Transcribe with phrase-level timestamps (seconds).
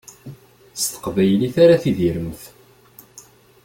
[0.81, 2.41] S teqbaylit ara tidiremt.